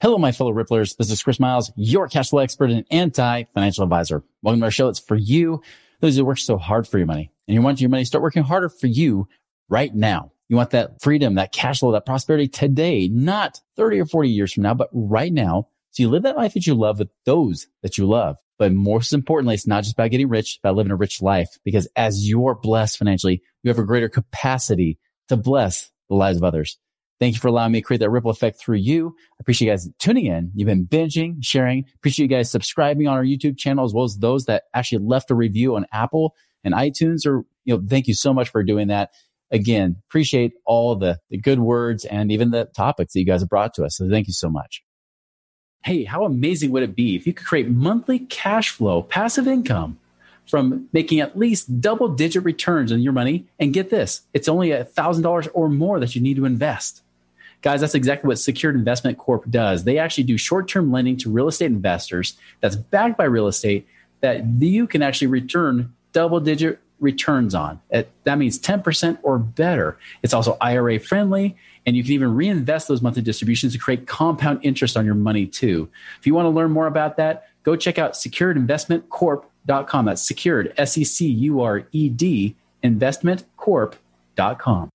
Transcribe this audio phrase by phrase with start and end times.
[0.00, 0.96] Hello, my fellow Ripplers.
[0.96, 4.22] This is Chris Miles, your cash flow expert and anti-financial advisor.
[4.42, 4.86] Welcome to our show.
[4.86, 5.60] It's for you,
[5.98, 7.32] those who work so hard for your money.
[7.48, 9.26] And you want your money to start working harder for you
[9.68, 10.30] right now.
[10.48, 14.52] You want that freedom, that cash flow, that prosperity today, not 30 or 40 years
[14.52, 15.66] from now, but right now.
[15.90, 18.36] So you live that life that you love with those that you love.
[18.56, 21.58] But most importantly, it's not just about getting rich, about living a rich life.
[21.64, 26.44] Because as you're blessed financially, you have a greater capacity to bless the lives of
[26.44, 26.78] others.
[27.20, 29.14] Thank you for allowing me to create that ripple effect through you.
[29.18, 30.52] I appreciate you guys tuning in.
[30.54, 31.84] You've been binging, sharing.
[31.96, 35.30] Appreciate you guys subscribing on our YouTube channel, as well as those that actually left
[35.30, 37.26] a review on Apple and iTunes.
[37.26, 39.10] Or, you know, thank you so much for doing that.
[39.50, 43.48] Again, appreciate all the, the good words and even the topics that you guys have
[43.48, 43.96] brought to us.
[43.96, 44.84] So thank you so much.
[45.84, 49.98] Hey, how amazing would it be if you could create monthly cash flow, passive income
[50.46, 53.46] from making at least double digit returns on your money?
[53.58, 57.02] And get this, it's only a thousand dollars or more that you need to invest.
[57.62, 59.84] Guys, that's exactly what Secured Investment Corp does.
[59.84, 63.86] They actually do short term lending to real estate investors that's backed by real estate
[64.20, 67.80] that you can actually return double digit returns on.
[67.90, 69.98] That means 10% or better.
[70.22, 74.60] It's also IRA friendly, and you can even reinvest those monthly distributions to create compound
[74.62, 75.88] interest on your money too.
[76.18, 80.04] If you want to learn more about that, go check out securedinvestmentcorp.com.
[80.04, 84.90] That's secured, S E C U R E D, investmentcorp.com.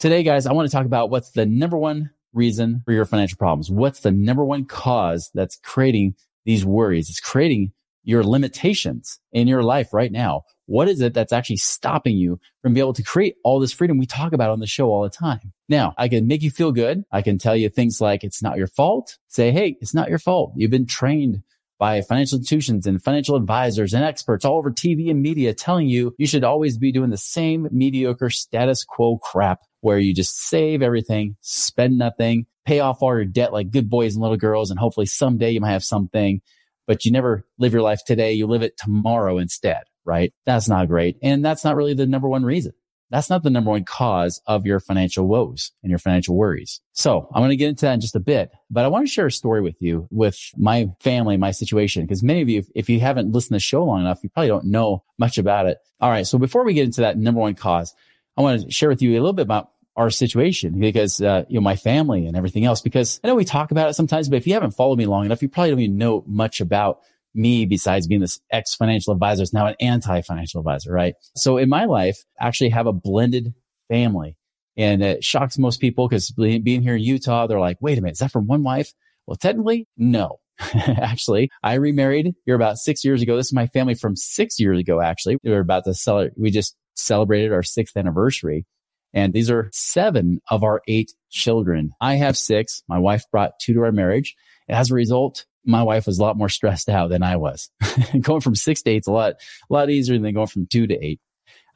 [0.00, 3.38] Today, guys, I want to talk about what's the number one reason for your financial
[3.38, 3.70] problems.
[3.70, 7.08] What's the number one cause that's creating these worries?
[7.08, 10.42] It's creating your limitations in your life right now.
[10.66, 13.98] What is it that's actually stopping you from being able to create all this freedom
[13.98, 15.52] we talk about on the show all the time?
[15.68, 17.04] Now, I can make you feel good.
[17.12, 19.16] I can tell you things like it's not your fault.
[19.28, 20.52] Say, Hey, it's not your fault.
[20.56, 21.42] You've been trained
[21.78, 26.14] by financial institutions and financial advisors and experts all over TV and media telling you
[26.18, 30.82] you should always be doing the same mediocre status quo crap where you just save
[30.82, 34.70] everything, spend nothing, pay off all your debt like good boys and little girls.
[34.70, 36.40] And hopefully someday you might have something,
[36.86, 38.32] but you never live your life today.
[38.32, 40.32] You live it tomorrow instead, right?
[40.46, 41.18] That's not great.
[41.22, 42.72] And that's not really the number one reason.
[43.10, 46.80] That's not the number one cause of your financial woes and your financial worries.
[46.92, 49.12] So I'm going to get into that in just a bit, but I want to
[49.12, 52.88] share a story with you with my family, my situation, because many of you, if
[52.88, 55.78] you haven't listened to the show long enough, you probably don't know much about it.
[56.00, 56.26] All right.
[56.26, 57.94] So before we get into that number one cause,
[58.36, 61.54] I want to share with you a little bit about our situation because, uh, you
[61.54, 64.36] know, my family and everything else, because I know we talk about it sometimes, but
[64.36, 67.00] if you haven't followed me long enough, you probably don't even know much about
[67.34, 71.14] me besides being this ex financial advisor is now an anti financial advisor, right?
[71.36, 73.54] So in my life, I actually have a blended
[73.88, 74.36] family
[74.76, 78.14] and it shocks most people because being here in Utah, they're like, wait a minute,
[78.14, 78.92] is that from one wife?
[79.26, 80.38] Well, technically, no.
[80.74, 83.36] actually, I remarried here about six years ago.
[83.36, 85.00] This is my family from six years ago.
[85.00, 86.38] Actually, we were about to celebrate.
[86.38, 88.66] We just celebrated our sixth anniversary.
[89.12, 91.90] And these are seven of our eight children.
[92.00, 92.82] I have six.
[92.88, 94.34] My wife brought two to our marriage.
[94.68, 97.70] As a result, my wife was a lot more stressed out than I was.
[98.20, 99.34] going from six to eight's a lot,
[99.68, 101.20] a lot easier than going from two to eight.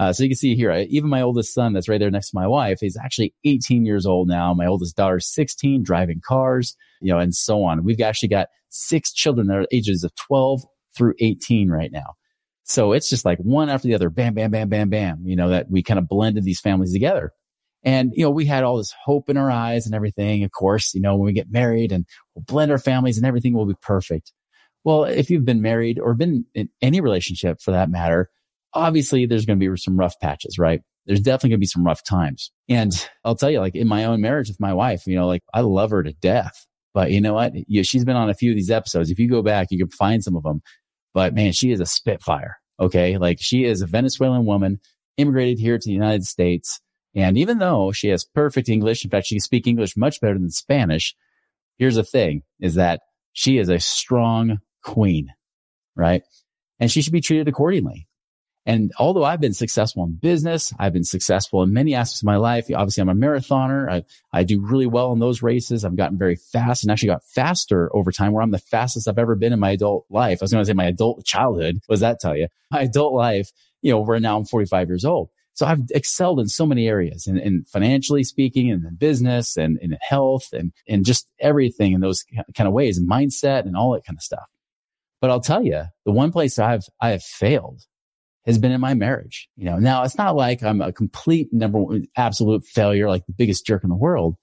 [0.00, 2.36] Uh, so you can see here, even my oldest son that's right there next to
[2.36, 4.54] my wife, he's actually 18 years old now.
[4.54, 7.82] My oldest daughter's 16, driving cars, you know, and so on.
[7.82, 10.62] We've actually got six children that are ages of 12
[10.96, 12.14] through 18 right now.
[12.62, 15.48] So it's just like one after the other, bam, bam, bam, bam, bam, you know,
[15.48, 17.32] that we kind of blended these families together.
[17.88, 20.44] And, you know, we had all this hope in our eyes and everything.
[20.44, 22.04] Of course, you know, when we get married and
[22.34, 24.30] we'll blend our families and everything will be perfect.
[24.84, 28.28] Well, if you've been married or been in any relationship for that matter,
[28.74, 30.82] obviously there's going to be some rough patches, right?
[31.06, 32.52] There's definitely going to be some rough times.
[32.68, 32.92] And
[33.24, 35.62] I'll tell you, like in my own marriage with my wife, you know, like I
[35.62, 36.66] love her to death.
[36.92, 37.54] But you know what?
[37.84, 39.10] she's been on a few of these episodes.
[39.10, 40.60] If you go back, you can find some of them.
[41.14, 42.58] But man, she is a spitfire.
[42.78, 43.16] Okay.
[43.16, 44.78] Like she is a Venezuelan woman,
[45.16, 46.80] immigrated here to the United States.
[47.14, 50.38] And even though she has perfect English, in fact, she can speak English much better
[50.38, 51.14] than Spanish.
[51.78, 53.00] Here's the thing is that
[53.32, 55.32] she is a strong queen,
[55.96, 56.22] right?
[56.80, 58.08] And she should be treated accordingly.
[58.68, 62.36] And although I've been successful in business, I've been successful in many aspects of my
[62.36, 62.66] life.
[62.70, 63.90] Obviously, I'm a marathoner.
[63.90, 65.86] I, I do really well in those races.
[65.86, 69.18] I've gotten very fast and actually got faster over time where I'm the fastest I've
[69.18, 70.42] ever been in my adult life.
[70.42, 71.80] I was going to say my adult childhood.
[71.86, 72.48] What does that tell you?
[72.70, 75.30] My adult life, you know, where now I'm 45 years old.
[75.58, 79.76] So I've excelled in so many areas and, and financially speaking and in business and
[79.82, 82.24] in health and, and just everything in those
[82.56, 84.46] kind of ways and mindset and all that kind of stuff.
[85.20, 87.80] But I'll tell you, the one place I've, I have failed
[88.46, 89.48] has been in my marriage.
[89.56, 93.34] You know, now it's not like I'm a complete number one, absolute failure, like the
[93.36, 94.36] biggest jerk in the world.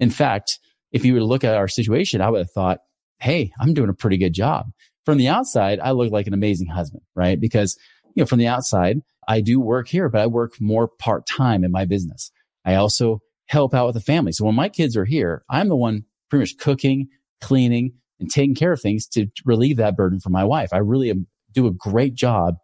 [0.00, 0.58] In fact,
[0.92, 2.78] if you were to look at our situation, I would have thought,
[3.20, 4.70] Hey, I'm doing a pretty good job.
[5.04, 7.38] From the outside, I look like an amazing husband, right?
[7.38, 7.76] Because,
[8.14, 11.64] you know, from the outside, I do work here, but I work more part time
[11.64, 12.30] in my business.
[12.64, 14.32] I also help out with the family.
[14.32, 17.08] So when my kids are here, I'm the one pretty much cooking,
[17.40, 20.70] cleaning, and taking care of things to relieve that burden for my wife.
[20.72, 21.12] I really
[21.52, 22.54] do a great job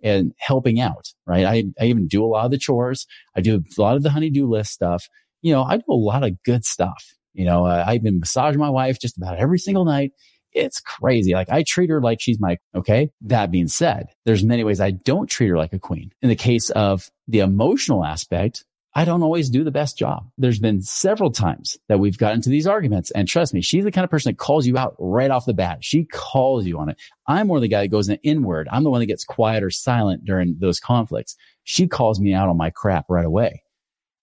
[0.00, 1.44] in helping out, right?
[1.44, 3.06] I, I even do a lot of the chores.
[3.36, 5.08] I do a lot of the honeydew list stuff.
[5.42, 7.04] You know, I do a lot of good stuff.
[7.34, 10.12] You know, uh, I even massage my wife just about every single night.
[10.52, 11.32] It's crazy.
[11.34, 13.10] Like I treat her like she's my, okay.
[13.22, 16.12] That being said, there's many ways I don't treat her like a queen.
[16.22, 18.64] In the case of the emotional aspect,
[18.94, 20.28] I don't always do the best job.
[20.38, 23.10] There's been several times that we've gotten to these arguments.
[23.12, 25.54] And trust me, she's the kind of person that calls you out right off the
[25.54, 25.84] bat.
[25.84, 26.96] She calls you on it.
[27.26, 28.66] I'm more the guy that goes in inward.
[28.72, 31.36] I'm the one that gets quiet or silent during those conflicts.
[31.62, 33.62] She calls me out on my crap right away.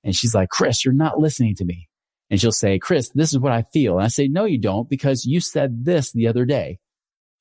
[0.04, 1.88] And she's like, Chris, you're not listening to me.
[2.30, 3.96] And she'll say, Chris, this is what I feel.
[3.96, 6.80] And I say, no, you don't because you said this the other day.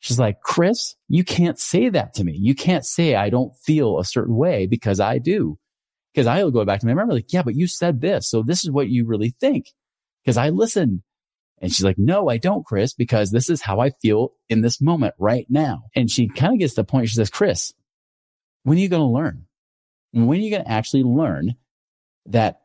[0.00, 2.36] She's like, Chris, you can't say that to me.
[2.38, 5.58] You can't say I don't feel a certain way because I do.
[6.14, 8.28] Cause I'll go back to my memory like, yeah, but you said this.
[8.30, 9.72] So this is what you really think.
[10.24, 11.02] Cause I listened.
[11.60, 14.80] And she's like, no, I don't, Chris, because this is how I feel in this
[14.80, 15.84] moment right now.
[15.96, 17.08] And she kind of gets to the point.
[17.08, 17.72] She says, Chris,
[18.64, 19.46] when are you going to learn?
[20.12, 21.54] When are you going to actually learn
[22.26, 22.60] that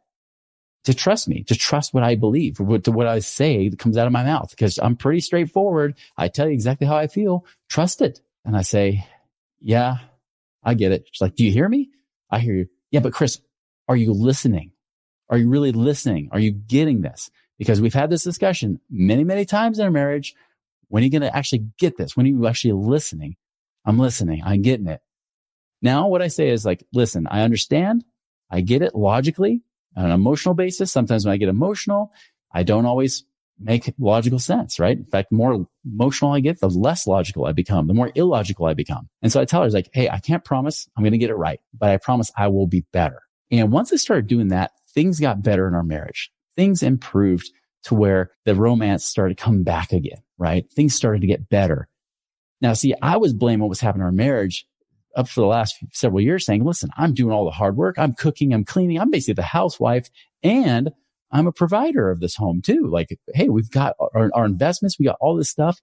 [0.85, 4.07] to trust me, to trust what I believe, to what I say that comes out
[4.07, 4.49] of my mouth?
[4.49, 5.97] Because I'm pretty straightforward.
[6.17, 7.45] I tell you exactly how I feel.
[7.69, 8.21] Trust it.
[8.45, 9.05] And I say,
[9.59, 9.97] yeah,
[10.63, 11.05] I get it.
[11.11, 11.89] She's like, do you hear me?
[12.31, 12.67] I hear you.
[12.91, 13.41] Yeah, but Chris,
[13.87, 14.71] are you listening?
[15.29, 16.29] Are you really listening?
[16.31, 17.29] Are you getting this?
[17.57, 20.33] Because we've had this discussion many, many times in our marriage.
[20.87, 22.15] When are you going to actually get this?
[22.15, 23.35] When are you actually listening?
[23.85, 24.41] I'm listening.
[24.43, 25.01] I'm getting it.
[25.81, 28.05] Now, what I say is like, listen, I understand.
[28.49, 29.61] I get it logically
[29.99, 30.91] on an emotional basis.
[30.91, 32.11] Sometimes when I get emotional,
[32.53, 33.25] I don't always
[33.59, 34.97] make logical sense, right?
[34.97, 38.73] In fact, more emotional I get, the less logical I become, the more illogical I
[38.73, 39.09] become.
[39.21, 41.35] And so I tell her, like, Hey, I can't promise I'm going to get it
[41.35, 43.21] right, but I promise I will be better.
[43.51, 46.31] And once I started doing that, things got better in our marriage.
[46.55, 47.51] Things improved
[47.83, 50.65] to where the romance started coming back again, right?
[50.71, 51.89] Things started to get better.
[52.61, 54.65] Now, see, I was blaming what was happening in our marriage
[55.15, 57.97] up for the last several years saying, listen, I'm doing all the hard work.
[57.97, 58.53] I'm cooking.
[58.53, 58.99] I'm cleaning.
[58.99, 60.09] I'm basically the housewife
[60.43, 60.91] and
[61.31, 62.87] I'm a provider of this home too.
[62.87, 64.97] Like, hey, we've got our, our investments.
[64.97, 65.79] We got all this stuff.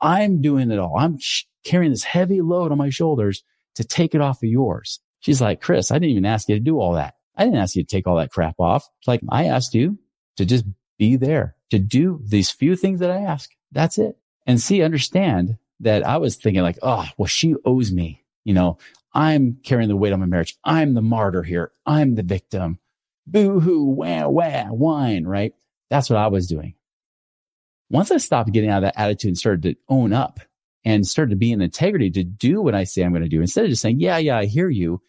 [0.00, 0.96] I'm doing it all.
[0.98, 1.18] I'm
[1.64, 3.42] carrying this heavy load on my shoulders
[3.74, 5.00] to take it off of yours.
[5.20, 7.14] She's like, Chris, I didn't even ask you to do all that.
[7.36, 8.88] I didn't ask you to take all that crap off.
[9.00, 9.98] It's like, I asked you
[10.36, 10.64] to just
[10.98, 13.50] be there, to do these few things that I ask.
[13.72, 14.16] That's it.
[14.46, 18.22] And see, understand that I was thinking like, oh, well, she owes me.
[18.46, 18.78] You know,
[19.12, 20.56] I'm carrying the weight of my marriage.
[20.64, 21.72] I'm the martyr here.
[21.84, 22.78] I'm the victim
[23.26, 25.52] boo hoo, wah, wah, whine, right?
[25.90, 26.74] That's what I was doing.
[27.90, 30.40] Once I stopped getting out of that attitude and started to own up
[30.84, 33.40] and started to be in integrity to do what I say I'm going to do,
[33.40, 35.00] instead of just saying, yeah, yeah, I hear you.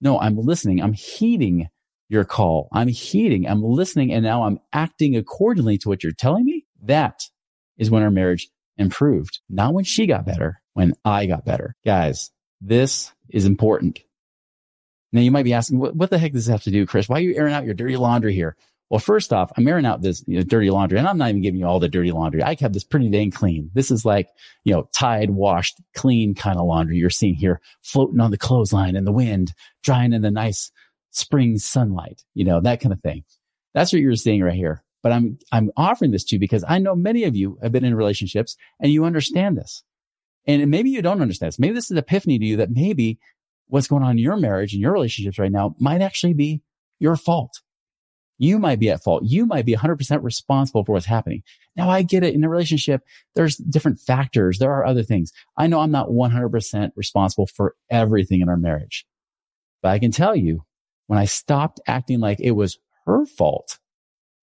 [0.00, 0.82] No, I'm listening.
[0.82, 1.68] I'm heeding
[2.08, 2.68] your call.
[2.72, 3.46] I'm heeding.
[3.46, 4.12] I'm listening.
[4.12, 6.66] And now I'm acting accordingly to what you're telling me.
[6.82, 7.22] That
[7.78, 9.40] is when our marriage improved.
[9.48, 11.74] Not when she got better, when I got better.
[11.84, 14.00] Guys, this is important.
[15.12, 17.08] Now you might be asking, what, what the heck does this have to do, Chris?
[17.08, 18.56] Why are you airing out your dirty laundry here?
[18.90, 21.42] Well, first off, I'm airing out this you know, dirty laundry and I'm not even
[21.42, 22.42] giving you all the dirty laundry.
[22.42, 23.70] I have this pretty dang clean.
[23.74, 24.28] This is like,
[24.62, 28.94] you know, tied, washed, clean kind of laundry you're seeing here floating on the clothesline
[28.94, 30.70] in the wind, drying in the nice
[31.10, 33.24] spring sunlight, you know, that kind of thing.
[33.74, 34.84] That's what you're seeing right here.
[35.02, 37.84] But I'm, I'm offering this to you because I know many of you have been
[37.84, 39.82] in relationships and you understand this.
[40.46, 41.58] And maybe you don't understand this.
[41.58, 43.18] Maybe this is an epiphany to you that maybe
[43.68, 46.62] what's going on in your marriage and your relationships right now might actually be
[47.00, 47.60] your fault.
[48.38, 49.24] You might be at fault.
[49.24, 51.42] You might be 100% responsible for what's happening.
[51.74, 53.02] Now I get it in a relationship.
[53.34, 54.58] There's different factors.
[54.58, 55.32] There are other things.
[55.56, 59.06] I know I'm not 100% responsible for everything in our marriage,
[59.82, 60.64] but I can tell you
[61.06, 63.78] when I stopped acting like it was her fault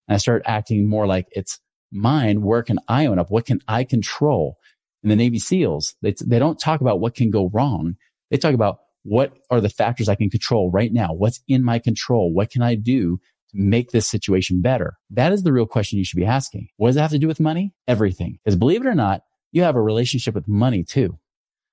[0.08, 1.60] and I started acting more like it's
[1.92, 3.30] mine, where can I own up?
[3.30, 4.58] What can I control?
[5.04, 7.94] In the Navy SEALs, they, they don't talk about what can go wrong.
[8.30, 11.12] They talk about what are the factors I can control right now?
[11.12, 12.32] What's in my control?
[12.32, 13.18] What can I do
[13.50, 14.94] to make this situation better?
[15.10, 16.68] That is the real question you should be asking.
[16.78, 17.74] What does that have to do with money?
[17.86, 18.38] Everything.
[18.42, 19.20] Because believe it or not,
[19.52, 21.18] you have a relationship with money too.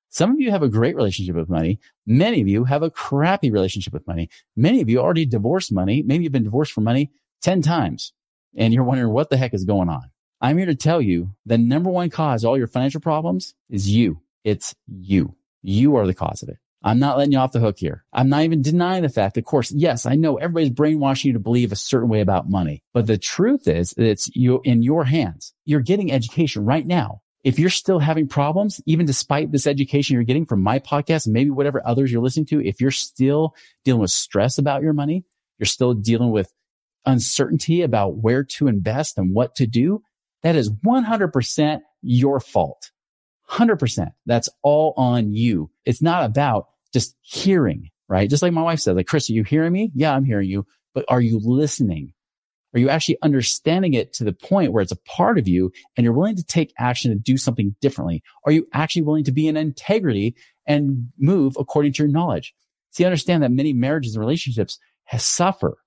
[0.10, 1.80] Some of you have a great relationship with money.
[2.06, 4.30] Many of you have a crappy relationship with money.
[4.58, 6.04] Many of you already divorced money.
[6.06, 7.12] Maybe you've been divorced from money
[7.44, 8.12] 10 times
[8.58, 10.11] and you're wondering what the heck is going on.
[10.42, 13.90] I'm here to tell you the number one cause of all your financial problems is
[13.90, 14.22] you.
[14.44, 15.36] It's you.
[15.62, 16.58] You are the cause of it.
[16.84, 18.04] I'm not letting you off the hook here.
[18.12, 19.38] I'm not even denying the fact.
[19.38, 22.82] Of course, yes, I know everybody's brainwashing you to believe a certain way about money,
[22.92, 25.54] but the truth is it's you in your hands.
[25.64, 30.24] You're getting education right now if you're still having problems, even despite this education you're
[30.24, 34.12] getting from my podcast maybe whatever others you're listening to, if you're still dealing with
[34.12, 35.24] stress about your money,
[35.58, 36.52] you're still dealing with
[37.06, 40.04] uncertainty about where to invest and what to do,
[40.44, 42.92] that is 100% your fault.
[43.50, 44.12] 100%.
[44.26, 45.70] That's all on you.
[45.86, 48.30] It's not about just hearing, right?
[48.30, 49.92] Just like my wife said, like, Chris, are you hearing me?
[49.94, 52.14] Yeah, I'm hearing you, but are you listening?
[52.74, 56.06] Are you actually understanding it to the point where it's a part of you and
[56.06, 58.24] you're willing to take action to do something differently?
[58.46, 62.56] Are you actually willing to be in integrity and move according to your knowledge?
[62.92, 64.80] See, understand that many marriages and relationships
[65.18, 65.78] suffer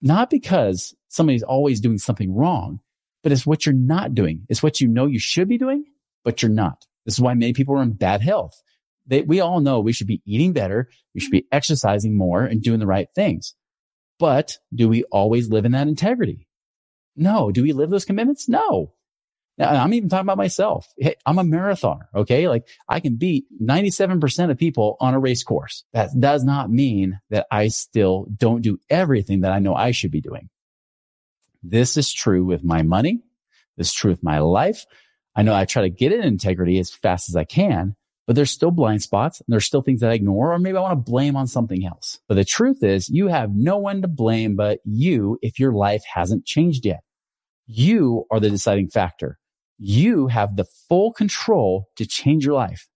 [0.00, 2.78] not because somebody's always doing something wrong,
[3.24, 4.46] but it's what you're not doing.
[4.50, 5.84] It's what you know you should be doing,
[6.24, 6.84] but you're not.
[7.06, 8.62] This is why many people are in bad health.
[9.06, 10.88] They, we all know we should be eating better.
[11.14, 13.54] We should be exercising more and doing the right things.
[14.18, 16.46] But do we always live in that integrity?
[17.16, 17.50] No.
[17.50, 18.48] Do we live those commitments?
[18.48, 18.92] No.
[19.56, 20.86] Now, I'm even talking about myself.
[20.98, 22.06] Hey, I'm a marathoner.
[22.14, 22.48] Okay.
[22.48, 25.84] Like I can beat 97% of people on a race course.
[25.92, 30.10] That does not mean that I still don't do everything that I know I should
[30.10, 30.50] be doing.
[31.66, 33.22] This is true with my money.
[33.76, 34.84] This is true with my life.
[35.34, 38.50] I know I try to get in integrity as fast as I can, but there's
[38.50, 41.10] still blind spots and there's still things that I ignore, or maybe I want to
[41.10, 42.20] blame on something else.
[42.28, 46.04] But the truth is you have no one to blame but you if your life
[46.12, 47.00] hasn't changed yet.
[47.66, 49.38] You are the deciding factor.
[49.78, 52.86] You have the full control to change your life.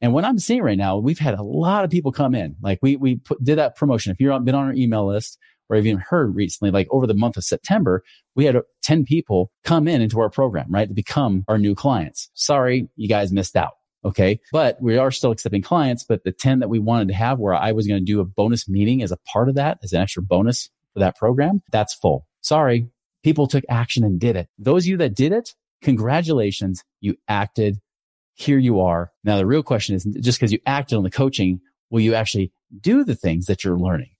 [0.00, 2.56] And what I'm seeing right now, we've had a lot of people come in.
[2.60, 4.10] Like we, we put, did that promotion.
[4.10, 5.38] If you've been on our email list
[5.72, 8.04] or have even heard recently, like over the month of September,
[8.36, 10.86] we had uh, 10 people come in into our program, right?
[10.86, 12.30] To become our new clients.
[12.34, 13.72] Sorry, you guys missed out.
[14.04, 14.38] Okay.
[14.52, 16.04] But we are still accepting clients.
[16.04, 18.24] But the 10 that we wanted to have where I was going to do a
[18.24, 21.94] bonus meeting as a part of that, as an extra bonus for that program, that's
[21.94, 22.26] full.
[22.42, 22.88] Sorry.
[23.22, 24.48] People took action and did it.
[24.58, 26.84] Those of you that did it, congratulations.
[27.00, 27.78] You acted.
[28.34, 29.10] Here you are.
[29.24, 32.52] Now, the real question is just because you acted on the coaching, will you actually
[32.78, 34.10] do the things that you're learning?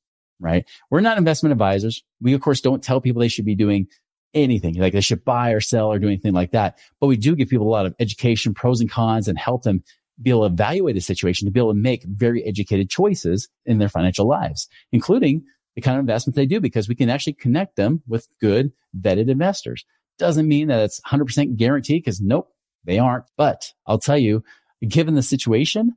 [0.41, 0.69] Right.
[0.91, 2.03] We're not investment advisors.
[2.21, 3.87] We, of course, don't tell people they should be doing
[4.35, 6.79] anything like they should buy or sell or do anything like that.
[7.01, 9.85] But we do give people a lot of education, pros and cons and help them
[10.21, 13.79] be able to evaluate the situation to be able to make very educated choices in
[13.79, 17.77] their financial lives, including the kind of investment they do because we can actually connect
[17.77, 19.85] them with good vetted investors.
[20.19, 22.49] Doesn't mean that it's 100% guaranteed because nope,
[22.85, 23.25] they aren't.
[23.37, 24.45] But I'll tell you,
[24.87, 25.95] given the situation,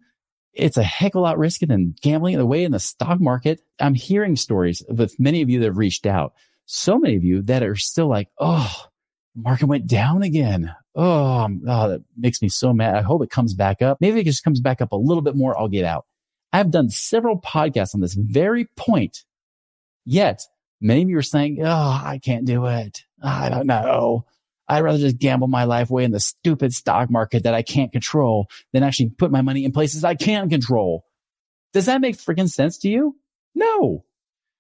[0.56, 3.62] it's a heck of a lot riskier than gambling the way in the stock market.
[3.80, 6.34] I'm hearing stories with many of you that have reached out
[6.66, 8.86] so many of you that are still like, oh,
[9.36, 10.74] market went down again.
[10.96, 12.96] Oh, um, oh, that makes me so mad.
[12.96, 14.00] I hope it comes back up.
[14.02, 15.58] Maybe it just comes back up a little bit more.
[15.60, 16.06] I'll get out.
[16.54, 19.26] I've done several podcasts on this very point.
[20.06, 20.42] Yet
[20.80, 23.04] many of you are saying, oh, I can't do it.
[23.22, 24.26] I don't know.
[24.68, 27.92] I'd rather just gamble my life away in the stupid stock market that I can't
[27.92, 31.06] control than actually put my money in places I can control.
[31.74, 33.16] Does that make freaking sense to you?
[33.54, 34.06] No.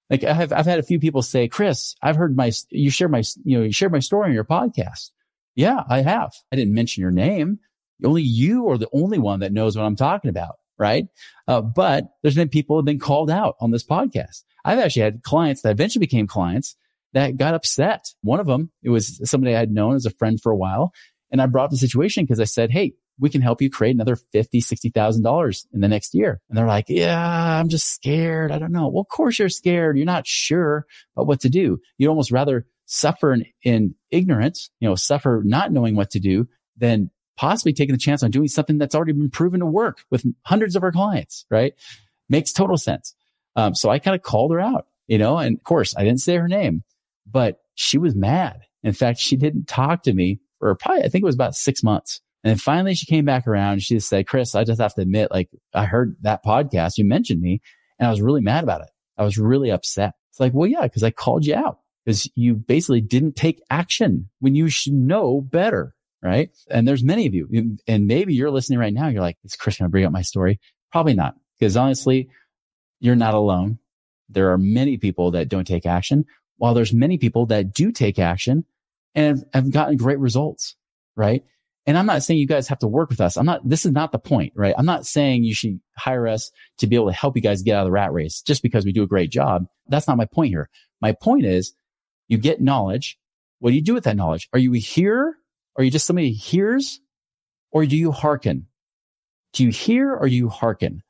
[0.09, 3.24] Like I've, I've had a few people say, Chris, I've heard my, you share my,
[3.43, 5.12] you know, you shared my story on your podcast.
[5.55, 6.33] Yeah, I have.
[6.51, 7.59] I didn't mention your name.
[8.03, 10.55] Only you are the only one that knows what I'm talking about.
[10.77, 11.07] Right.
[11.47, 14.43] Uh, but there's been people who have been called out on this podcast.
[14.65, 16.75] I've actually had clients that eventually became clients
[17.15, 18.05] that got upset.
[18.22, 20.93] One of them, it was somebody I had known as a friend for a while.
[21.31, 23.95] And I brought up the situation because I said, Hey, we can help you create
[23.95, 26.41] another fifty, sixty thousand dollars in the next year.
[26.50, 28.51] And they're like, yeah, I'm just scared.
[28.51, 28.89] I don't know.
[28.89, 29.98] Well, of course you're scared.
[29.98, 31.79] You're not sure about what to do.
[31.98, 36.48] You'd almost rather suffer in, in ignorance, you know, suffer not knowing what to do
[36.77, 40.24] than possibly taking the chance on doing something that's already been proven to work with
[40.43, 41.74] hundreds of our clients, right?
[42.29, 43.15] Makes total sense.
[43.55, 46.22] Um, so I kind of called her out, you know, and of course I didn't
[46.22, 46.84] say her name,
[47.29, 48.62] but she was mad.
[48.84, 51.84] In fact, she didn't talk to me for probably, I think it was about six
[51.84, 52.22] months.
[52.44, 53.82] And then finally she came back around.
[53.82, 56.98] She just said, Chris, I just have to admit, like I heard that podcast.
[56.98, 57.62] You mentioned me
[57.98, 58.89] and I was really mad about it.
[59.17, 60.13] I was really upset.
[60.32, 64.29] It's like, well, yeah, because I called you out because you basically didn't take action
[64.39, 65.96] when you should know better.
[66.22, 66.50] Right.
[66.70, 69.08] And there's many of you and maybe you're listening right now.
[69.08, 70.60] You're like, is Chris going to bring up my story?
[70.91, 71.36] Probably not.
[71.60, 72.29] Because honestly,
[73.00, 73.79] you're not alone.
[74.29, 76.25] There are many people that don't take action
[76.57, 78.65] while there's many people that do take action
[79.13, 80.75] and have, have gotten great results.
[81.15, 81.43] Right.
[81.88, 83.38] And I'm not saying you guys have to work with us.
[83.38, 84.74] I'm not, this is not the point, right?
[84.75, 87.75] I'm not saying you should hire us to be able to help you guys get
[87.75, 89.67] out of the rat race just because we do a great job.
[89.88, 90.69] That's not my point here.
[91.00, 91.74] My point is
[92.27, 93.19] you get knowledge.
[93.59, 94.50] What do you do with that knowledge?
[94.51, 95.35] Are you a hearer?
[95.77, 97.00] Are you just somebody who hears
[97.71, 98.67] or do you hearken?
[99.53, 101.03] Do you hear or do you hearken?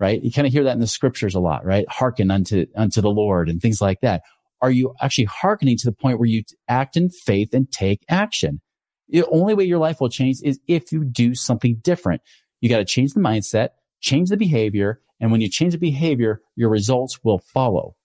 [0.00, 0.22] Right?
[0.22, 1.86] You kind of hear that in the scriptures a lot, right?
[1.88, 4.22] Hearken unto, unto the Lord and things like that.
[4.62, 8.60] Are you actually hearkening to the point where you act in faith and take action?
[9.08, 12.22] The only way your life will change is if you do something different.
[12.60, 13.70] You got to change the mindset,
[14.00, 15.00] change the behavior.
[15.20, 17.96] And when you change the behavior, your results will follow.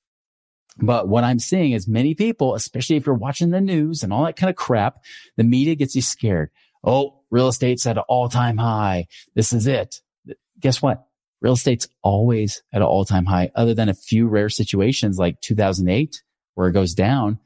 [0.78, 4.26] But what I'm seeing is many people, especially if you're watching the news and all
[4.26, 5.04] that kind of crap,
[5.38, 6.50] the media gets you scared.
[6.84, 9.08] Oh, real estate's at an all time high.
[9.36, 10.02] This is it.
[10.60, 11.06] Guess what?
[11.42, 15.42] Real estate's always at an all time high, other than a few rare situations like
[15.42, 16.22] 2008
[16.56, 17.40] where it goes down.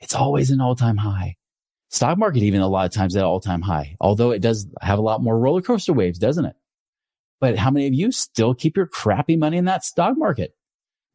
[0.00, 1.36] It's always an all time high.
[1.90, 4.98] Stock market, even a lot of times at all time high, although it does have
[4.98, 6.56] a lot more roller coaster waves, doesn't it?
[7.40, 10.54] But how many of you still keep your crappy money in that stock market?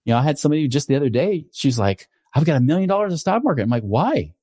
[0.06, 2.88] You know, I had somebody just the other day, she's like, I've got a million
[2.90, 3.64] dollars in stock market.
[3.64, 4.34] I'm like, why?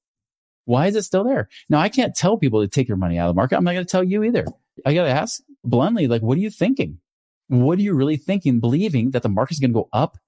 [0.65, 1.49] Why is it still there?
[1.69, 3.57] Now I can't tell people to take your money out of the market.
[3.57, 4.45] I'm not going to tell you either.
[4.85, 6.99] I got to ask bluntly, like, what are you thinking?
[7.49, 10.19] What are you really thinking, believing that the market's going to go up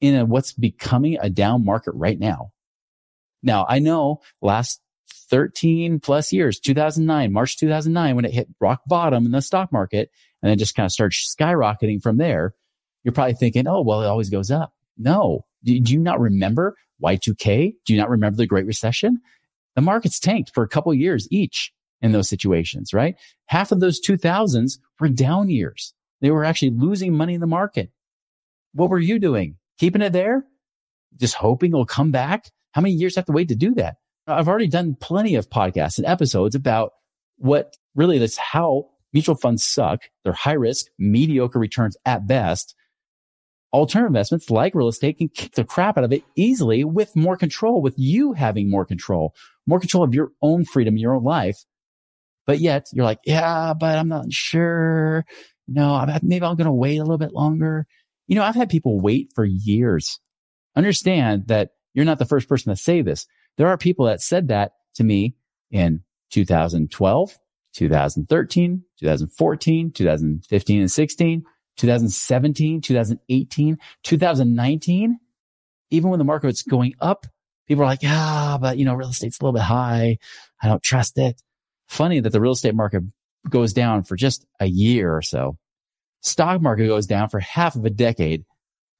[0.00, 2.52] in a, what's becoming a down market right now?
[3.42, 4.80] Now I know last
[5.30, 10.10] 13 plus years, 2009, March 2009, when it hit rock bottom in the stock market
[10.42, 12.54] and then just kind of starts skyrocketing from there,
[13.02, 14.72] you're probably thinking, oh, well, it always goes up.
[14.96, 15.44] No.
[15.62, 17.74] Do, do you not remember Y2K?
[17.84, 19.20] Do you not remember the Great Recession?
[19.74, 23.16] The markets tanked for a couple years each in those situations, right?
[23.46, 25.94] Half of those 2000s were down years.
[26.20, 27.90] They were actually losing money in the market.
[28.72, 29.56] What were you doing?
[29.78, 30.44] Keeping it there?
[31.18, 32.50] Just hoping it'll come back?
[32.72, 33.96] How many years have to wait to do that?
[34.26, 36.92] I've already done plenty of podcasts and episodes about
[37.36, 40.02] what really that's how mutual funds suck.
[40.24, 42.74] They're high risk, mediocre returns at best.
[43.72, 47.36] Alternative investments like real estate can kick the crap out of it easily with more
[47.36, 49.34] control, with you having more control,
[49.66, 51.64] more control of your own freedom, your own life.
[52.46, 55.24] But yet you're like, yeah, but I'm not sure.
[55.66, 57.86] No, maybe I'm going to wait a little bit longer.
[58.26, 60.18] You know, I've had people wait for years.
[60.76, 63.26] Understand that you're not the first person to say this.
[63.56, 65.36] There are people that said that to me
[65.70, 67.38] in 2012,
[67.74, 71.44] 2013, 2014, 2015 and 16,
[71.76, 75.18] 2017, 2018, 2019.
[75.90, 77.26] Even when the market was going up,
[77.68, 80.18] people are like, ah, but you know, real estate's a little bit high.
[80.62, 81.40] I don't trust it.
[81.88, 83.02] Funny that the real estate market
[83.48, 85.58] goes down for just a year or so.
[86.24, 88.44] Stock market goes down for half of a decade,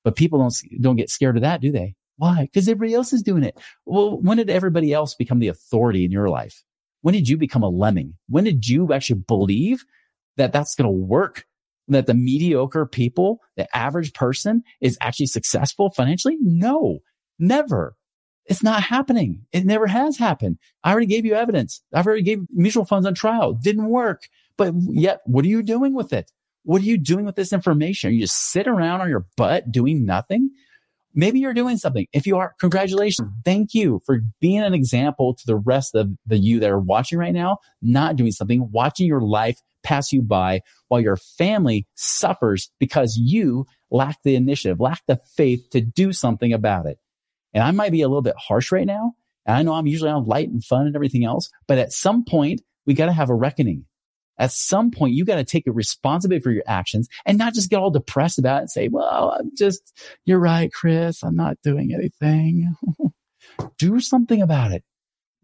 [0.04, 1.94] but people don't, don't get scared of that, do they?
[2.16, 2.42] Why?
[2.42, 3.58] Because everybody else is doing it.
[3.86, 6.62] Well, when did everybody else become the authority in your life?
[7.00, 8.14] When did you become a lemming?
[8.28, 9.84] When did you actually believe
[10.36, 11.44] that that's going to work?
[11.88, 16.38] That the mediocre people, the average person is actually successful financially?
[16.40, 17.00] No,
[17.38, 17.94] never.
[18.46, 19.46] It's not happening.
[19.52, 20.58] It never has happened.
[20.82, 21.82] I already gave you evidence.
[21.92, 23.52] I've already gave mutual funds on trial.
[23.52, 24.28] Didn't work.
[24.56, 26.30] But yet, what are you doing with it?
[26.64, 28.08] What are you doing with this information?
[28.08, 30.50] Are you just sit around on your butt doing nothing?
[31.14, 32.06] Maybe you're doing something.
[32.12, 33.28] If you are, congratulations.
[33.28, 33.40] Mm-hmm.
[33.44, 37.18] Thank you for being an example to the rest of the you that are watching
[37.18, 42.70] right now, not doing something, watching your life pass you by while your family suffers
[42.80, 46.98] because you lack the initiative, lack the faith to do something about it.
[47.52, 49.12] And I might be a little bit harsh right now.
[49.46, 52.24] And I know I'm usually on light and fun and everything else, but at some
[52.24, 53.84] point we got to have a reckoning.
[54.38, 57.70] At some point, you got to take a responsibility for your actions and not just
[57.70, 61.22] get all depressed about it and say, well, I'm just, you're right, Chris.
[61.22, 62.74] I'm not doing anything.
[63.78, 64.82] Do something about it.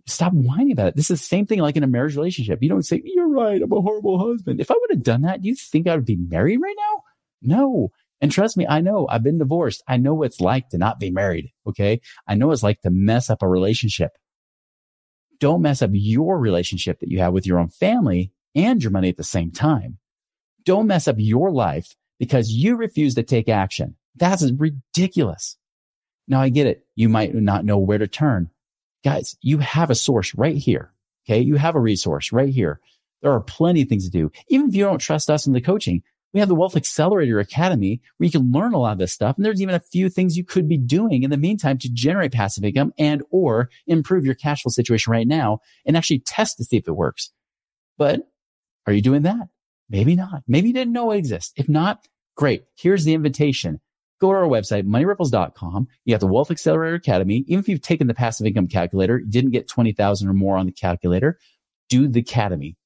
[0.07, 0.97] Stop whining about it.
[0.97, 2.61] This is the same thing like in a marriage relationship.
[2.63, 3.63] You don't say, you're right.
[3.63, 4.61] I'm a horrible husband.
[4.61, 7.03] If I would have done that, do you think I would be married right now?
[7.43, 7.91] No.
[8.21, 9.85] And trust me, I know I've been divorced.
[9.87, 11.53] I know what it's like to not be married.
[11.67, 12.01] Okay.
[12.27, 14.11] I know it's like to mess up a relationship.
[15.39, 19.09] Don't mess up your relationship that you have with your own family and your money
[19.09, 19.99] at the same time.
[20.65, 23.97] Don't mess up your life because you refuse to take action.
[24.17, 25.57] That's ridiculous.
[26.29, 26.87] Now I get it.
[26.95, 28.51] You might not know where to turn.
[29.05, 30.93] Guys, you have a source right here.
[31.27, 31.41] Okay.
[31.41, 32.81] You have a resource right here.
[33.23, 34.31] There are plenty of things to do.
[34.49, 38.01] Even if you don't trust us in the coaching, we have the Wealth Accelerator Academy
[38.17, 39.37] where you can learn a lot of this stuff.
[39.37, 42.33] And there's even a few things you could be doing in the meantime to generate
[42.33, 46.65] passive income and or improve your cash flow situation right now and actually test to
[46.65, 47.33] see if it works.
[47.99, 48.29] But
[48.87, 49.49] are you doing that?
[49.89, 50.43] Maybe not.
[50.47, 51.53] Maybe you didn't know it exists.
[51.57, 52.65] If not, great.
[52.77, 53.81] Here's the invitation.
[54.21, 55.89] Go to our website, moneyripples.com.
[56.05, 57.45] You have the Wealth Accelerator Academy.
[57.49, 60.67] Even if you've taken the passive income calculator, you didn't get 20,000 or more on
[60.67, 61.39] the calculator,
[61.89, 62.77] do the academy.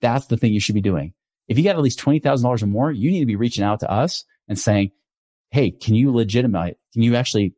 [0.00, 1.14] That's the thing you should be doing.
[1.46, 3.90] If you got at least $20,000 or more, you need to be reaching out to
[3.90, 4.90] us and saying,
[5.50, 6.74] Hey, can you legitimize?
[6.92, 7.54] Can you actually,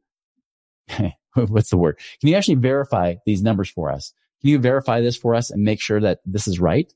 [1.34, 1.98] what's the word?
[2.20, 4.12] Can you actually verify these numbers for us?
[4.42, 6.92] Can you verify this for us and make sure that this is right?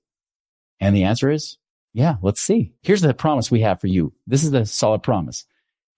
[0.81, 1.59] And the answer is,
[1.93, 2.73] yeah, let's see.
[2.83, 4.13] Here's the promise we have for you.
[4.27, 5.45] This is the solid promise.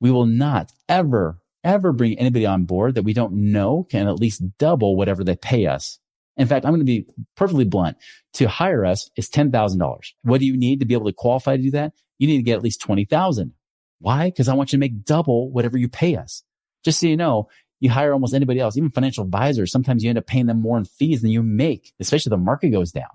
[0.00, 4.18] We will not ever, ever bring anybody on board that we don't know can at
[4.18, 5.98] least double whatever they pay us.
[6.36, 7.98] In fact, I'm going to be perfectly blunt.
[8.34, 9.98] To hire us is $10,000.
[10.22, 11.92] What do you need to be able to qualify to do that?
[12.18, 13.52] You need to get at least 20,000.
[13.98, 14.30] Why?
[14.30, 16.42] Because I want you to make double whatever you pay us.
[16.84, 17.48] Just so you know,
[17.80, 19.70] you hire almost anybody else, even financial advisors.
[19.70, 22.70] Sometimes you end up paying them more in fees than you make, especially the market
[22.70, 23.10] goes down.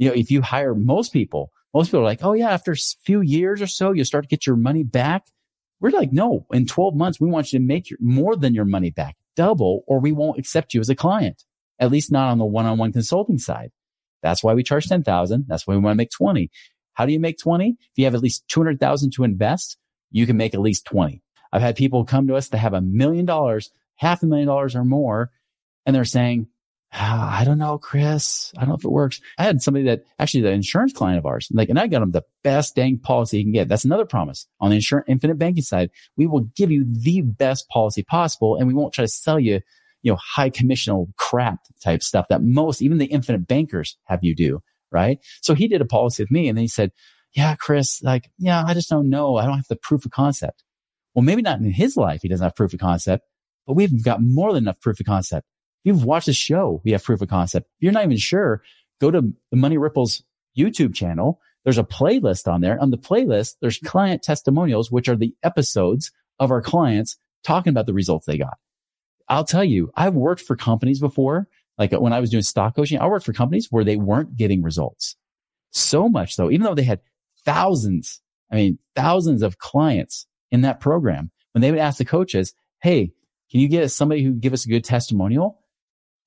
[0.00, 2.76] You know, if you hire most people, most people are like, Oh yeah, after a
[3.04, 5.26] few years or so, you'll start to get your money back.
[5.78, 8.64] We're like, no, in 12 months, we want you to make your, more than your
[8.64, 11.44] money back, double, or we won't accept you as a client,
[11.78, 13.72] at least not on the one-on-one consulting side.
[14.22, 15.44] That's why we charge 10,000.
[15.46, 16.50] That's why we want to make 20.
[16.94, 17.70] How do you make 20?
[17.70, 19.76] If you have at least 200,000 to invest,
[20.10, 21.22] you can make at least 20.
[21.52, 24.74] I've had people come to us that have a million dollars, half a million dollars
[24.74, 25.30] or more,
[25.84, 26.48] and they're saying,
[26.92, 28.52] Ah, I don't know, Chris.
[28.56, 29.20] I don't know if it works.
[29.38, 32.10] I had somebody that actually the insurance client of ours, like, and I got him
[32.10, 33.68] the best dang policy he can get.
[33.68, 35.90] That's another promise on the insurance infinite banking side.
[36.16, 39.60] We will give you the best policy possible and we won't try to sell you,
[40.02, 44.34] you know, high commissional crap type stuff that most, even the infinite bankers have you
[44.34, 44.60] do.
[44.90, 45.18] Right.
[45.42, 46.90] So he did a policy with me and then he said,
[47.32, 49.36] yeah, Chris, like, yeah, I just don't know.
[49.36, 50.64] I don't have the proof of concept.
[51.14, 52.22] Well, maybe not in his life.
[52.22, 53.24] He doesn't have proof of concept,
[53.68, 55.46] but we've got more than enough proof of concept
[55.84, 57.68] you've watched the show, we have proof of concept.
[57.78, 58.62] If you're not even sure,
[59.00, 60.22] go to the Money Ripples
[60.56, 61.40] YouTube channel.
[61.64, 62.80] There's a playlist on there.
[62.80, 67.86] On the playlist, there's client testimonials, which are the episodes of our clients talking about
[67.86, 68.58] the results they got.
[69.28, 71.48] I'll tell you, I've worked for companies before.
[71.78, 74.62] Like when I was doing stock coaching, I worked for companies where they weren't getting
[74.62, 75.16] results.
[75.70, 77.00] So much though, even though they had
[77.44, 82.54] thousands, I mean, thousands of clients in that program, when they would ask the coaches,
[82.82, 83.12] Hey,
[83.50, 85.59] can you get somebody who give us a good testimonial?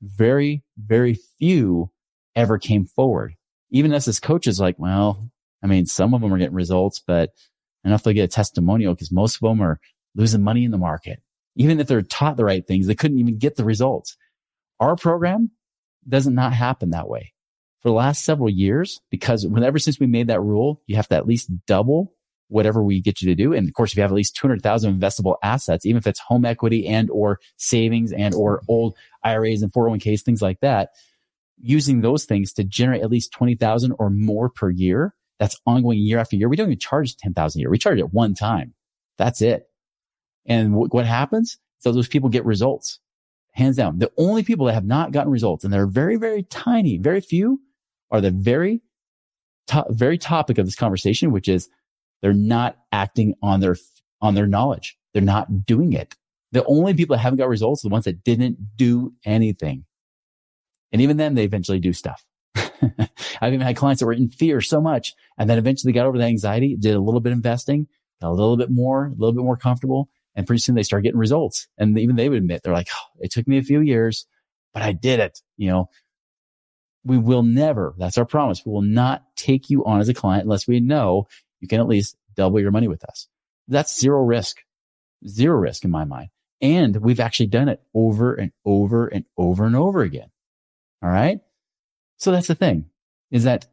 [0.03, 1.91] Very, very few
[2.35, 3.35] ever came forward.
[3.71, 5.29] Even us as coaches, like, well,
[5.63, 7.31] I mean, some of them are getting results, but
[7.83, 9.79] enough to get a testimonial because most of them are
[10.15, 11.21] losing money in the market.
[11.55, 14.17] Even if they're taught the right things, they couldn't even get the results.
[14.79, 15.51] Our program
[16.07, 17.33] doesn't not happen that way.
[17.81, 21.15] For the last several years, because whenever since we made that rule, you have to
[21.15, 22.13] at least double
[22.53, 23.51] whatever we get you to do.
[23.51, 26.45] And of course, if you have at least 200,000 investable assets, even if it's home
[26.45, 30.89] equity and or savings and or old IRAs and 401ks, things like that,
[31.59, 36.19] using those things to generate at least 20,000 or more per year, that's ongoing year
[36.19, 36.47] after year.
[36.47, 37.71] We don't even charge 10,000 a year.
[37.71, 38.75] We charge it one time.
[39.17, 39.67] That's it.
[40.45, 41.57] And what happens?
[41.79, 42.99] So those people get results.
[43.51, 43.99] Hands down.
[43.99, 47.61] The only people that have not gotten results, and they're very, very tiny, very few,
[48.11, 48.81] are the very
[49.67, 51.69] top, very topic of this conversation, which is
[52.23, 53.75] they're not acting on their,
[54.21, 54.97] on their knowledge.
[55.13, 56.15] They're not doing it.
[56.53, 59.83] The only people that haven't got results are the ones that didn't do anything.
[60.93, 62.23] And even then they eventually do stuff.
[62.55, 66.17] I've even had clients that were in fear so much and then eventually got over
[66.17, 67.88] the anxiety, did a little bit of investing,
[68.21, 70.07] got a little bit more, a little bit more comfortable.
[70.33, 71.67] And pretty soon they start getting results.
[71.77, 74.25] And even they would admit, they're like, oh, it took me a few years,
[74.73, 75.41] but I did it.
[75.57, 75.89] You know,
[77.03, 78.62] we will never, that's our promise.
[78.65, 81.27] We will not take you on as a client unless we know
[81.63, 83.30] you can at least double your money with us.
[83.69, 84.58] That's zero risk,
[85.26, 86.28] zero risk in my mind.
[86.62, 90.30] And we've actually done it over and over and over and over again.
[91.02, 91.39] All right.
[92.17, 92.89] So that's the thing
[93.32, 93.67] is that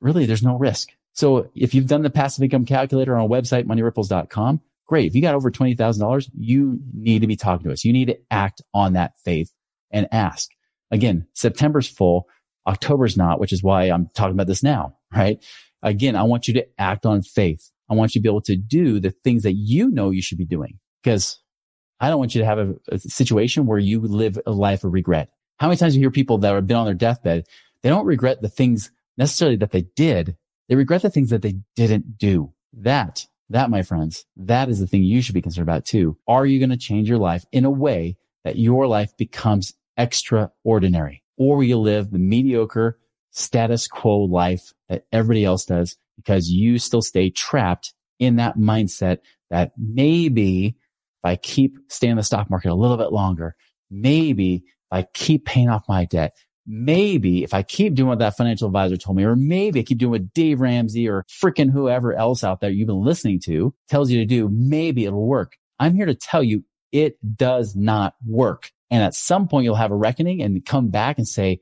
[0.00, 0.88] really there's no risk.
[1.12, 5.06] So if you've done the passive income calculator on our website, moneyripples.com, great.
[5.06, 7.84] If you got over $20,000, you need to be talking to us.
[7.84, 9.54] You need to act on that faith
[9.92, 10.50] and ask.
[10.90, 12.26] Again, September's full.
[12.66, 15.40] October's not, which is why I'm talking about this now, right?
[15.84, 17.70] Again, I want you to act on faith.
[17.88, 20.38] I want you to be able to do the things that you know you should
[20.38, 21.38] be doing because
[22.00, 24.92] I don't want you to have a, a situation where you live a life of
[24.92, 25.28] regret.
[25.58, 27.46] How many times you hear people that have been on their deathbed?
[27.82, 30.36] They don't regret the things necessarily that they did.
[30.68, 32.54] They regret the things that they didn't do.
[32.72, 36.16] That, that, my friends, that is the thing you should be concerned about too.
[36.26, 41.22] Are you going to change your life in a way that your life becomes extraordinary?
[41.36, 42.98] Or will you live the mediocre
[43.34, 49.18] status quo life that everybody else does because you still stay trapped in that mindset
[49.50, 53.56] that maybe if I keep staying in the stock market a little bit longer,
[53.90, 58.36] maybe if I keep paying off my debt, maybe if I keep doing what that
[58.36, 62.14] financial advisor told me, or maybe I keep doing what Dave Ramsey or freaking whoever
[62.14, 65.56] else out there you've been listening to tells you to do, maybe it'll work.
[65.80, 68.70] I'm here to tell you it does not work.
[68.90, 71.60] And at some point you'll have a reckoning and come back and say,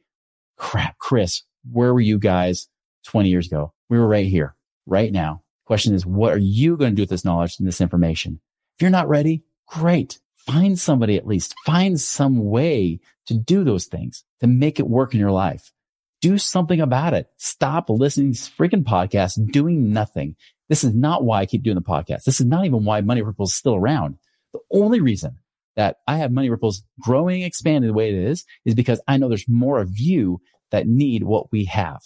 [0.59, 2.69] crap, Chris, where were you guys
[3.05, 3.73] 20 years ago.
[3.89, 4.55] We were right here,
[4.87, 5.43] right now.
[5.65, 8.41] Question is, what are you going to do with this knowledge and this information?
[8.77, 10.19] If you're not ready, great.
[10.37, 11.55] Find somebody at least.
[11.65, 15.73] Find some way to do those things to make it work in your life.
[16.21, 17.29] Do something about it.
[17.37, 20.37] Stop listening to freaking podcasts, doing nothing.
[20.69, 22.25] This is not why I keep doing the podcast.
[22.25, 24.19] This is not even why Money Ripples is still around.
[24.53, 25.39] The only reason
[25.77, 29.29] that I have Money Ripples growing, expanding the way it is, is because I know
[29.29, 30.41] there's more of you
[30.73, 32.01] that need what we have.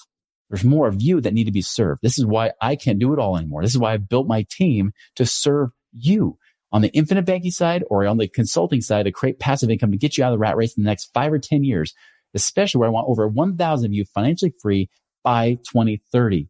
[0.50, 2.02] There's more of you that need to be served.
[2.02, 3.62] This is why I can't do it all anymore.
[3.62, 6.38] This is why I built my team to serve you
[6.70, 9.96] on the infinite banking side or on the consulting side to create passive income to
[9.96, 11.94] get you out of the rat race in the next five or 10 years,
[12.35, 14.90] especially where I want over 1,000 of you financially free
[15.24, 16.48] by 2030.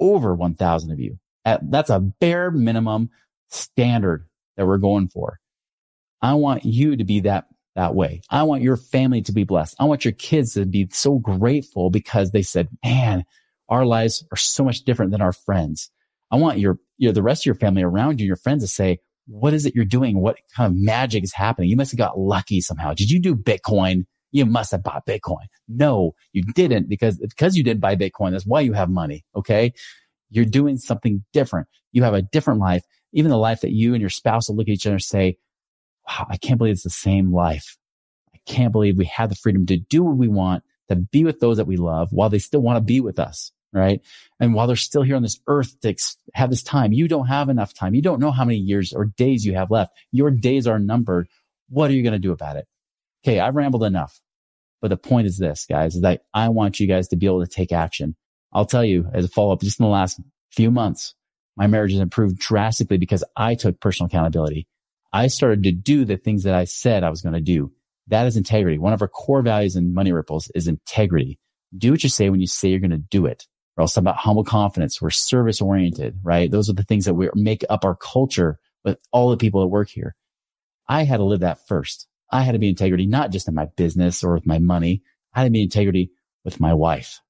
[0.00, 1.18] Over 1,000 of you.
[1.44, 3.10] That's a bare minimum
[3.48, 5.40] standard that we're going for.
[6.20, 7.46] I want you to be that
[7.78, 8.20] that way.
[8.28, 9.76] I want your family to be blessed.
[9.78, 13.24] I want your kids to be so grateful because they said, man,
[13.68, 15.88] our lives are so much different than our friends.
[16.32, 18.98] I want your, your, the rest of your family around you, your friends to say,
[19.28, 20.20] what is it you're doing?
[20.20, 21.70] What kind of magic is happening?
[21.70, 22.94] You must have got lucky somehow.
[22.94, 24.06] Did you do Bitcoin?
[24.32, 25.46] You must have bought Bitcoin.
[25.68, 28.32] No, you didn't because, because you didn't buy Bitcoin.
[28.32, 29.24] That's why you have money.
[29.36, 29.72] Okay.
[30.30, 31.68] You're doing something different.
[31.92, 34.68] You have a different life, even the life that you and your spouse will look
[34.68, 35.36] at each other and say,
[36.08, 37.76] I can't believe it's the same life.
[38.34, 41.40] I can't believe we have the freedom to do what we want, to be with
[41.40, 43.52] those that we love while they still want to be with us.
[43.70, 44.00] Right.
[44.40, 45.94] And while they're still here on this earth to
[46.32, 47.94] have this time, you don't have enough time.
[47.94, 49.92] You don't know how many years or days you have left.
[50.10, 51.28] Your days are numbered.
[51.68, 52.66] What are you going to do about it?
[53.22, 53.40] Okay.
[53.40, 54.18] I've rambled enough,
[54.80, 57.44] but the point is this guys, is that I want you guys to be able
[57.44, 58.16] to take action.
[58.54, 60.18] I'll tell you as a follow up, just in the last
[60.50, 61.14] few months,
[61.54, 64.66] my marriage has improved drastically because I took personal accountability.
[65.12, 67.72] I started to do the things that I said I was going to do.
[68.08, 68.78] That is integrity.
[68.78, 71.38] One of our core values in Money Ripples is integrity.
[71.76, 73.46] Do what you say when you say you're going to do it.
[73.76, 75.00] We're also about humble confidence.
[75.00, 76.50] We're service oriented, right?
[76.50, 79.68] Those are the things that we make up our culture with all the people that
[79.68, 80.16] work here.
[80.88, 82.06] I had to live that first.
[82.30, 85.02] I had to be integrity, not just in my business or with my money.
[85.34, 86.10] I had to be integrity
[86.44, 87.20] with my wife,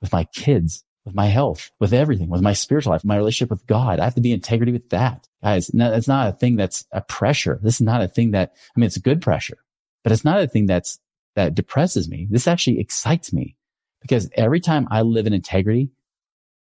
[0.00, 3.66] with my kids, with my health, with everything, with my spiritual life, my relationship with
[3.66, 4.00] God.
[4.00, 5.28] I have to be integrity with that.
[5.42, 7.60] Guys, no, it's not a thing that's a pressure.
[7.62, 9.58] This is not a thing that, I mean, it's a good pressure,
[10.02, 10.98] but it's not a thing that's,
[11.36, 12.26] that depresses me.
[12.28, 13.56] This actually excites me
[14.02, 15.90] because every time I live in integrity,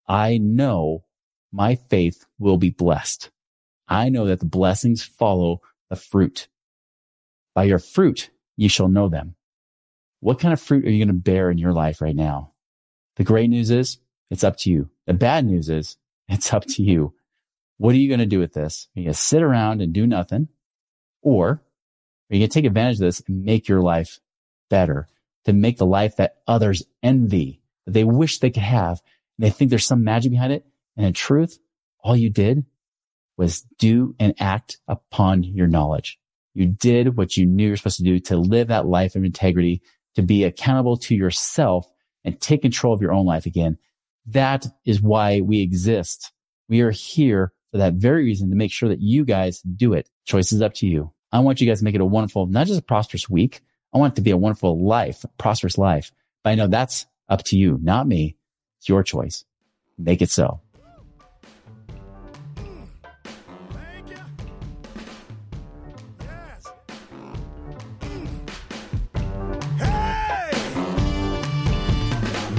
[0.08, 1.04] I know
[1.52, 3.30] my faith will be blessed.
[3.88, 6.48] I know that the blessings follow the fruit.
[7.54, 9.36] By your fruit, you shall know them.
[10.22, 12.54] What kind of fruit are you going to bear in your life right now?
[13.18, 14.00] The great news is
[14.32, 14.90] it's up to you.
[15.06, 17.14] The bad news is it's up to you.
[17.78, 18.88] What are you going to do with this?
[18.96, 20.48] Are you going to sit around and do nothing?
[21.22, 21.62] Or are
[22.30, 24.20] you going to take advantage of this and make your life
[24.70, 25.08] better
[25.46, 29.02] to make the life that others envy, that they wish they could have?
[29.38, 30.66] And they think there's some magic behind it.
[30.96, 31.60] And in truth,
[32.04, 32.66] all you did
[33.38, 36.20] was do and act upon your knowledge.
[36.54, 39.82] You did what you knew you're supposed to do to live that life of integrity,
[40.16, 41.92] to be accountable to yourself
[42.24, 43.78] and take control of your own life again.
[44.32, 46.32] That is why we exist.
[46.70, 50.10] We are here for that very reason to make sure that you guys do it.
[50.26, 51.12] Choice is up to you.
[51.32, 53.62] I want you guys to make it a wonderful, not just a prosperous week.
[53.94, 56.12] I want it to be a wonderful life, a prosperous life.
[56.44, 58.38] But I know that's up to you, not me.
[58.80, 59.46] It's your choice.
[59.98, 60.62] Make it so.